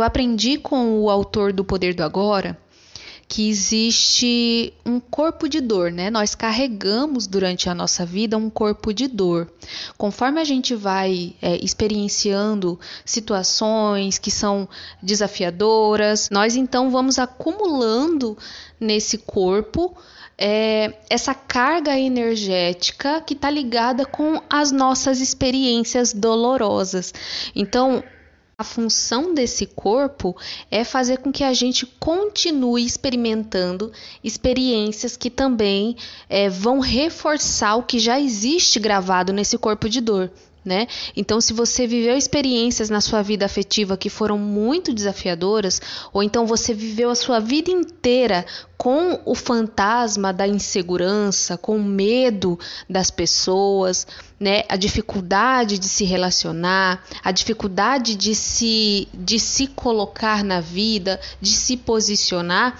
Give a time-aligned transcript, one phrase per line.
[0.00, 2.56] Eu aprendi com o autor do Poder do Agora
[3.28, 6.10] que existe um corpo de dor, né?
[6.10, 9.46] Nós carregamos durante a nossa vida um corpo de dor.
[9.98, 14.66] Conforme a gente vai é, experienciando situações que são
[15.02, 18.38] desafiadoras, nós então vamos acumulando
[18.80, 19.94] nesse corpo
[20.38, 27.12] é, essa carga energética que está ligada com as nossas experiências dolorosas.
[27.54, 28.02] Então,
[28.60, 30.36] a função desse corpo
[30.70, 33.90] é fazer com que a gente continue experimentando
[34.22, 35.96] experiências que também
[36.28, 40.30] é, vão reforçar o que já existe gravado nesse corpo de dor
[40.64, 40.86] né?
[41.16, 45.80] Então, se você viveu experiências na sua vida afetiva que foram muito desafiadoras,
[46.12, 48.44] ou então você viveu a sua vida inteira
[48.76, 54.06] com o fantasma da insegurança, com medo das pessoas,
[54.38, 54.62] né?
[54.68, 61.50] A dificuldade de se relacionar, a dificuldade de se de se colocar na vida, de
[61.50, 62.78] se posicionar,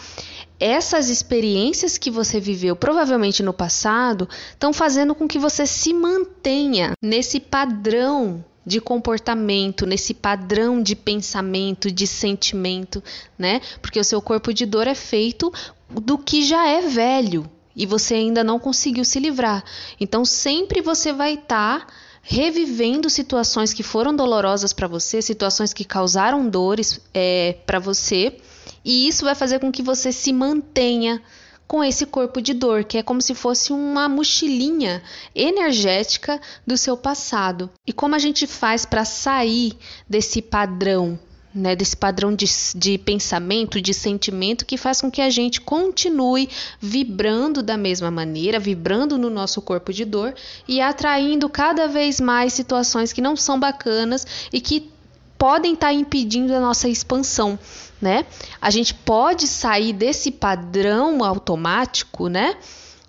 [0.60, 6.92] essas experiências que você viveu provavelmente no passado estão fazendo com que você se mantenha
[7.02, 13.02] nesse padrão de comportamento, nesse padrão de pensamento, de sentimento,
[13.38, 13.62] né?
[13.80, 15.50] Porque o seu corpo de dor é feito
[15.88, 19.64] do que já é velho e você ainda não conseguiu se livrar.
[19.98, 21.86] Então sempre você vai estar tá
[22.22, 28.36] revivendo situações que foram dolorosas para você, situações que causaram dores é, para você
[28.84, 31.22] e isso vai fazer com que você se mantenha
[31.70, 35.00] com esse corpo de dor, que é como se fosse uma mochilinha
[35.32, 37.70] energética do seu passado.
[37.86, 39.78] E como a gente faz para sair
[40.08, 41.16] desse padrão,
[41.54, 46.48] né, desse padrão de, de pensamento, de sentimento que faz com que a gente continue
[46.80, 50.34] vibrando da mesma maneira, vibrando no nosso corpo de dor
[50.66, 54.90] e atraindo cada vez mais situações que não são bacanas e que
[55.38, 57.56] podem estar tá impedindo a nossa expansão
[58.00, 58.26] né?
[58.60, 62.56] A gente pode sair desse padrão automático, né?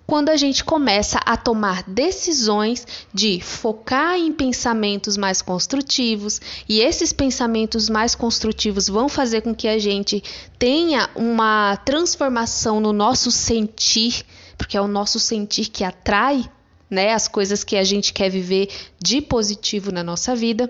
[0.06, 7.14] Quando a gente começa a tomar decisões de focar em pensamentos mais construtivos, e esses
[7.14, 10.22] pensamentos mais construtivos vão fazer com que a gente
[10.60, 14.26] tenha uma transformação no nosso sentir,
[14.58, 16.44] porque é o nosso sentir que atrai
[16.90, 18.68] né, as coisas que a gente quer viver
[19.02, 20.70] de positivo na nossa vida.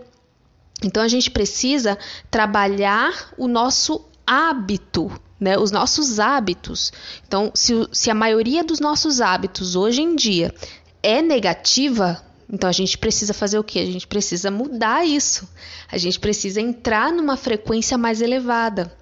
[0.84, 1.98] Então a gente precisa
[2.30, 5.58] trabalhar o nosso hábito, né?
[5.58, 6.92] Os nossos hábitos.
[7.28, 10.54] Então, se, se a maioria dos nossos hábitos hoje em dia
[11.02, 13.80] é negativa, então a gente precisa fazer o que?
[13.80, 15.48] A gente precisa mudar isso.
[15.92, 18.96] A gente precisa entrar numa frequência mais elevada.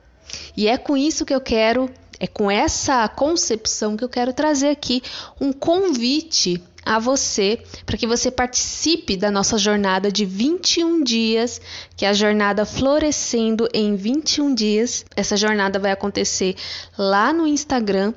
[0.55, 4.69] E é com isso que eu quero, é com essa concepção que eu quero trazer
[4.69, 5.01] aqui
[5.41, 11.61] um convite a você para que você participe da nossa jornada de 21 dias,
[11.95, 15.05] que é a jornada Florescendo em 21 dias.
[15.15, 16.55] Essa jornada vai acontecer
[16.97, 18.13] lá no Instagram.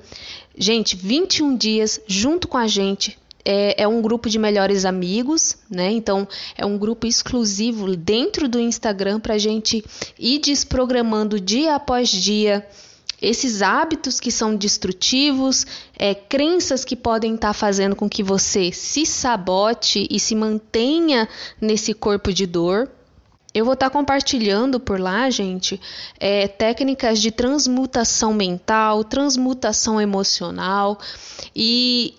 [0.56, 5.91] Gente, 21 dias junto com a gente, é, é, um grupo de melhores amigos, né?
[5.91, 9.84] Então é um grupo exclusivo dentro do Instagram para a gente
[10.19, 12.67] ir desprogramando dia após dia
[13.22, 15.65] esses hábitos que são destrutivos,
[15.97, 21.28] é, crenças que podem estar tá fazendo com que você se sabote e se mantenha
[21.61, 22.91] nesse corpo de dor.
[23.55, 25.81] Eu vou estar tá compartilhando por lá, gente,
[26.19, 30.99] é, técnicas de transmutação mental, transmutação emocional
[31.55, 32.15] e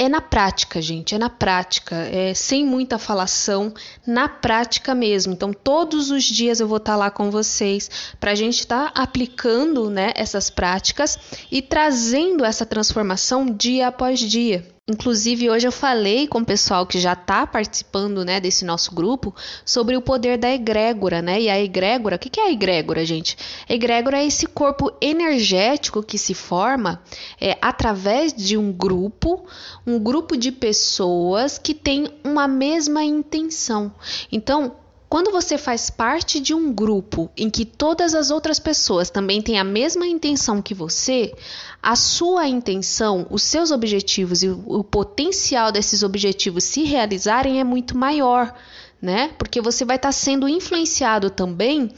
[0.00, 3.70] é na prática, gente, é na prática, é sem muita falação,
[4.06, 5.34] na prática mesmo.
[5.34, 9.02] Então, todos os dias eu vou estar lá com vocês para a gente estar tá
[9.02, 11.18] aplicando né, essas práticas
[11.52, 14.66] e trazendo essa transformação dia após dia.
[14.90, 19.32] Inclusive, hoje eu falei com o pessoal que já está participando né, desse nosso grupo
[19.64, 21.40] sobre o poder da egrégora, né?
[21.40, 23.36] E a egrégora, o que, que é a egrégora, gente?
[23.68, 27.00] A egrégora é esse corpo energético que se forma
[27.40, 29.46] é, através de um grupo,
[29.86, 33.94] um grupo de pessoas que tem uma mesma intenção.
[34.32, 34.74] Então,
[35.10, 39.58] quando você faz parte de um grupo em que todas as outras pessoas também têm
[39.58, 41.34] a mesma intenção que você,
[41.82, 47.98] a sua intenção, os seus objetivos e o, potencial desses objetivos se realizarem é muito
[47.98, 48.54] maior,
[49.02, 49.32] né?
[49.36, 51.90] Porque você vai estar sendo influenciado também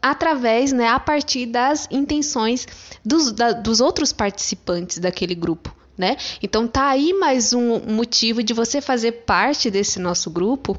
[0.00, 2.66] através, né, a partir das intenções
[3.04, 5.76] dos, da, dos outros participantes daquele grupo.
[5.98, 6.16] Né?
[6.42, 10.78] Então tá aí mais um motivo de você fazer parte desse nosso grupo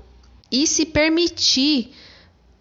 [0.52, 1.92] e se permitir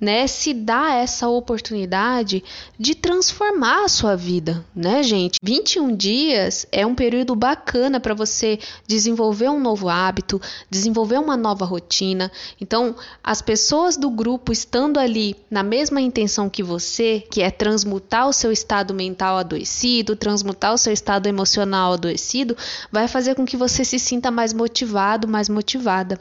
[0.01, 2.45] né, se dá essa oportunidade
[2.79, 5.39] de transformar a sua vida, né, gente?
[5.43, 10.41] 21 dias é um período bacana para você desenvolver um novo hábito,
[10.71, 12.31] desenvolver uma nova rotina.
[12.61, 12.95] Então,
[13.25, 18.33] as pessoas do grupo estando ali na mesma intenção que você, que é transmutar o
[18.33, 22.57] seu estado mental adoecido, transmutar o seu estado emocional adoecido,
[22.93, 26.21] vai fazer com que você se sinta mais motivado, mais motivada,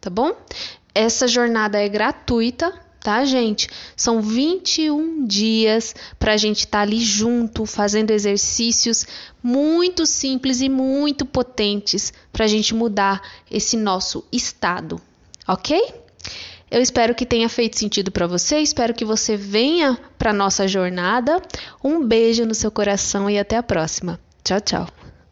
[0.00, 0.32] tá bom?
[0.96, 3.68] Essa jornada é gratuita, tá, gente?
[3.94, 9.06] São 21 dias para a gente estar tá ali junto, fazendo exercícios
[9.42, 13.20] muito simples e muito potentes para a gente mudar
[13.50, 14.98] esse nosso estado,
[15.46, 15.78] ok?
[16.70, 21.42] Eu espero que tenha feito sentido para você, espero que você venha para nossa jornada.
[21.84, 24.18] Um beijo no seu coração e até a próxima.
[24.42, 25.05] Tchau, tchau.